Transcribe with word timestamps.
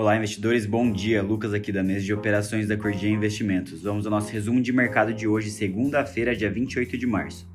Olá, 0.00 0.16
investidores, 0.16 0.64
bom 0.64 0.92
dia. 0.92 1.20
Lucas 1.24 1.52
aqui 1.52 1.72
da 1.72 1.82
mesa 1.82 2.04
de 2.04 2.14
operações 2.14 2.68
da 2.68 2.76
Cordia 2.76 3.10
Investimentos. 3.10 3.82
Vamos 3.82 4.06
ao 4.06 4.12
nosso 4.12 4.30
resumo 4.30 4.62
de 4.62 4.72
mercado 4.72 5.12
de 5.12 5.26
hoje, 5.26 5.50
segunda-feira, 5.50 6.36
dia 6.36 6.48
28 6.48 6.96
de 6.96 7.04
março. 7.04 7.50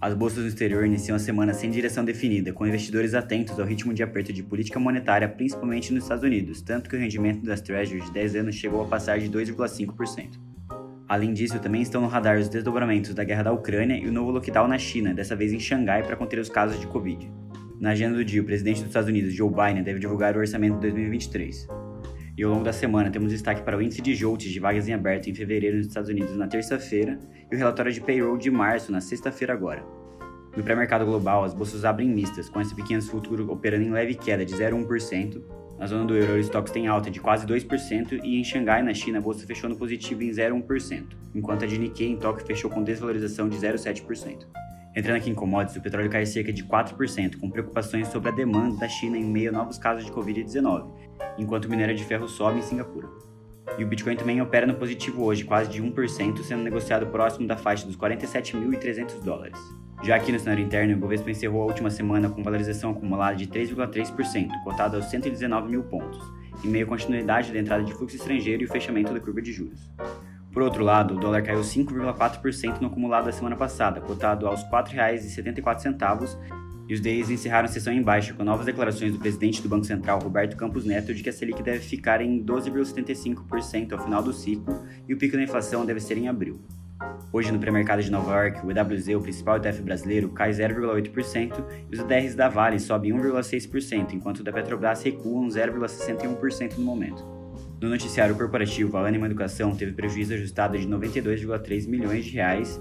As 0.00 0.14
bolsas 0.14 0.38
no 0.38 0.48
exterior 0.48 0.86
iniciam 0.86 1.14
a 1.14 1.18
semana 1.18 1.52
sem 1.52 1.70
direção 1.70 2.02
definida, 2.02 2.54
com 2.54 2.66
investidores 2.66 3.12
atentos 3.12 3.60
ao 3.60 3.66
ritmo 3.66 3.92
de 3.92 4.02
aperto 4.02 4.32
de 4.32 4.42
política 4.42 4.80
monetária, 4.80 5.28
principalmente 5.28 5.92
nos 5.92 6.04
Estados 6.04 6.24
Unidos, 6.24 6.62
tanto 6.62 6.88
que 6.88 6.96
o 6.96 6.98
rendimento 6.98 7.44
das 7.44 7.60
Treasuries 7.60 8.06
de 8.06 8.12
10 8.12 8.36
anos 8.36 8.54
chegou 8.54 8.80
a 8.82 8.86
passar 8.86 9.18
de 9.18 9.28
2,5%. 9.28 10.40
Além 11.06 11.34
disso, 11.34 11.58
também 11.58 11.82
estão 11.82 12.00
no 12.00 12.08
radar 12.08 12.38
os 12.38 12.48
desdobramentos 12.48 13.12
da 13.12 13.24
guerra 13.24 13.42
da 13.42 13.52
Ucrânia 13.52 13.98
e 13.98 14.08
o 14.08 14.12
novo 14.12 14.30
lockdown 14.30 14.68
na 14.68 14.78
China, 14.78 15.12
dessa 15.12 15.36
vez 15.36 15.52
em 15.52 15.60
Xangai, 15.60 16.02
para 16.02 16.16
conter 16.16 16.38
os 16.38 16.48
casos 16.48 16.80
de 16.80 16.86
Covid. 16.86 17.30
Na 17.80 17.90
agenda 17.90 18.16
do 18.16 18.24
dia, 18.24 18.40
o 18.40 18.44
presidente 18.44 18.78
dos 18.78 18.86
Estados 18.86 19.08
Unidos, 19.08 19.34
Joe 19.34 19.50
Biden, 19.50 19.82
deve 19.82 19.98
divulgar 19.98 20.36
o 20.36 20.38
orçamento 20.38 20.74
de 20.76 20.82
2023. 20.82 21.66
E 22.36 22.42
ao 22.42 22.50
longo 22.50 22.64
da 22.64 22.72
semana 22.72 23.10
temos 23.10 23.30
destaque 23.30 23.62
para 23.62 23.76
o 23.76 23.82
índice 23.82 24.00
de 24.00 24.14
JOLTS 24.14 24.50
de 24.50 24.60
vagas 24.60 24.88
em 24.88 24.92
aberto 24.92 25.28
em 25.28 25.34
fevereiro 25.34 25.76
nos 25.76 25.86
Estados 25.86 26.08
Unidos 26.08 26.36
na 26.36 26.46
terça-feira 26.46 27.18
e 27.50 27.54
o 27.54 27.58
relatório 27.58 27.92
de 27.92 28.00
payroll 28.00 28.38
de 28.38 28.50
março 28.50 28.90
na 28.90 29.00
sexta-feira 29.00 29.52
agora. 29.52 29.84
No 30.56 30.62
pré-mercado 30.62 31.04
global, 31.04 31.42
as 31.42 31.52
bolsas 31.52 31.84
abrem 31.84 32.08
mistas, 32.08 32.48
com 32.48 32.60
S&P 32.60 32.82
500 32.82 33.08
futuro 33.08 33.52
operando 33.52 33.84
em 33.84 33.90
leve 33.90 34.14
queda 34.14 34.44
de 34.44 34.54
0,1%. 34.54 35.42
Na 35.78 35.86
zona 35.86 36.04
do 36.04 36.16
euro, 36.16 36.34
o 36.34 36.38
estoques 36.38 36.72
tem 36.72 36.86
alta 36.86 37.10
de 37.10 37.18
quase 37.18 37.44
2% 37.44 38.20
e 38.22 38.38
em 38.38 38.44
Xangai, 38.44 38.82
na 38.82 38.94
China, 38.94 39.18
a 39.18 39.20
bolsa 39.20 39.44
fechou 39.44 39.68
no 39.68 39.76
positivo 39.76 40.22
em 40.22 40.30
0,1%, 40.30 41.06
enquanto 41.34 41.64
a 41.64 41.66
de 41.66 41.76
Nikkei 41.76 42.08
em 42.08 42.16
Tóquio 42.16 42.46
fechou 42.46 42.70
com 42.70 42.84
desvalorização 42.84 43.48
de 43.48 43.56
0,7%. 43.56 44.46
Entrando 44.96 45.16
aqui 45.16 45.28
em 45.28 45.34
commodities, 45.34 45.76
o 45.76 45.82
petróleo 45.82 46.08
cai 46.08 46.24
cerca 46.24 46.52
de 46.52 46.62
4%, 46.62 47.40
com 47.40 47.50
preocupações 47.50 48.06
sobre 48.08 48.28
a 48.28 48.32
demanda 48.32 48.76
da 48.78 48.88
China 48.88 49.18
em 49.18 49.24
meio 49.24 49.50
a 49.50 49.52
novos 49.52 49.76
casos 49.76 50.04
de 50.04 50.12
Covid-19, 50.12 50.88
enquanto 51.36 51.64
o 51.64 51.70
minério 51.70 51.96
de 51.96 52.04
ferro 52.04 52.28
sobe 52.28 52.60
em 52.60 52.62
Singapura. 52.62 53.08
E 53.76 53.82
o 53.82 53.88
Bitcoin 53.88 54.14
também 54.14 54.40
opera 54.40 54.66
no 54.66 54.74
positivo 54.74 55.24
hoje, 55.24 55.42
quase 55.42 55.68
de 55.68 55.82
1%, 55.82 56.42
sendo 56.42 56.62
negociado 56.62 57.08
próximo 57.08 57.48
da 57.48 57.56
faixa 57.56 57.84
dos 57.86 57.96
47.300 57.96 59.20
dólares. 59.20 59.58
Já 60.04 60.14
aqui 60.14 60.30
no 60.30 60.38
cenário 60.38 60.62
interno, 60.62 60.94
o 60.94 60.98
Bovespa 60.98 61.30
encerrou 61.30 61.62
a 61.62 61.66
última 61.66 61.90
semana 61.90 62.28
com 62.28 62.42
valorização 62.42 62.90
acumulada 62.90 63.34
de 63.34 63.48
3,3%, 63.48 64.48
cotado 64.62 64.96
aos 64.96 65.06
119 65.06 65.70
mil 65.70 65.82
pontos, 65.82 66.20
em 66.64 66.68
meio 66.68 66.84
à 66.84 66.88
continuidade 66.88 67.52
da 67.52 67.58
entrada 67.58 67.82
de 67.82 67.92
fluxo 67.94 68.14
estrangeiro 68.14 68.62
e 68.62 68.66
o 68.66 68.70
fechamento 68.70 69.12
da 69.12 69.18
curva 69.18 69.42
de 69.42 69.50
juros. 69.50 69.90
Por 70.54 70.62
outro 70.62 70.84
lado, 70.84 71.14
o 71.14 71.18
dólar 71.18 71.42
caiu 71.42 71.62
5,4% 71.62 72.80
no 72.80 72.86
acumulado 72.86 73.24
da 73.24 73.32
semana 73.32 73.56
passada, 73.56 74.00
cotado 74.00 74.46
aos 74.46 74.62
R$ 74.62 74.68
4,74, 74.70 76.38
e 76.88 76.94
os 76.94 77.00
DIs 77.00 77.28
encerraram 77.28 77.64
a 77.64 77.68
sessão 77.68 77.92
em 77.92 78.00
baixa, 78.00 78.32
com 78.34 78.44
novas 78.44 78.64
declarações 78.64 79.12
do 79.12 79.18
presidente 79.18 79.60
do 79.60 79.68
Banco 79.68 79.84
Central, 79.84 80.20
Roberto 80.20 80.56
Campos 80.56 80.84
Neto, 80.84 81.12
de 81.12 81.24
que 81.24 81.28
a 81.28 81.32
Selic 81.32 81.60
deve 81.60 81.80
ficar 81.80 82.20
em 82.20 82.44
12,75% 82.44 83.94
ao 83.94 83.98
final 83.98 84.22
do 84.22 84.32
ciclo 84.32 84.84
e 85.08 85.12
o 85.12 85.18
pico 85.18 85.36
da 85.36 85.42
inflação 85.42 85.84
deve 85.84 85.98
ser 85.98 86.16
em 86.18 86.28
abril. 86.28 86.60
Hoje, 87.32 87.50
no 87.50 87.58
pré-mercado 87.58 88.00
de 88.00 88.12
Nova 88.12 88.32
York, 88.32 88.64
o 88.64 88.70
EWZ, 88.70 89.08
o 89.08 89.20
principal 89.20 89.56
ETF 89.56 89.82
brasileiro, 89.82 90.28
cai 90.28 90.52
0,8% 90.52 91.64
e 91.90 91.94
os 91.96 92.00
ETRs 92.00 92.36
da 92.36 92.48
Vale 92.48 92.78
sobem 92.78 93.12
1,6%, 93.12 94.12
enquanto 94.12 94.38
o 94.38 94.44
da 94.44 94.52
Petrobras 94.52 95.02
recuam 95.02 95.48
0,61% 95.48 96.76
no 96.76 96.84
momento. 96.84 97.33
No 97.84 97.90
noticiário 97.90 98.34
corporativo, 98.34 98.96
a 98.96 99.06
Anima 99.06 99.26
Educação 99.26 99.76
teve 99.76 99.92
prejuízo 99.92 100.32
ajustado 100.32 100.78
de 100.78 100.88
92,3 100.88 101.86
milhões 101.86 102.24
de 102.24 102.30
reais. 102.30 102.80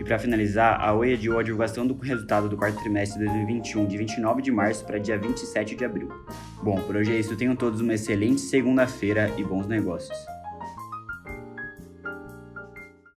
E 0.00 0.02
para 0.02 0.18
finalizar, 0.18 0.80
a 0.80 0.92
Oi 0.92 1.12
adiou 1.12 1.38
a 1.38 1.44
divulgação 1.44 1.86
do 1.86 1.96
resultado 1.96 2.48
do 2.48 2.56
quarto 2.56 2.80
trimestre 2.80 3.20
de 3.20 3.26
2021 3.26 3.86
de 3.86 3.98
29 3.98 4.42
de 4.42 4.50
março 4.50 4.84
para 4.84 4.98
dia 4.98 5.16
27 5.16 5.76
de 5.76 5.84
abril. 5.84 6.08
Bom, 6.60 6.74
por 6.80 6.96
hoje 6.96 7.12
é 7.12 7.20
isso. 7.20 7.36
Tenham 7.36 7.54
todos 7.54 7.80
uma 7.80 7.94
excelente 7.94 8.40
segunda-feira 8.40 9.30
e 9.38 9.44
bons 9.44 9.68
negócios. 9.68 10.18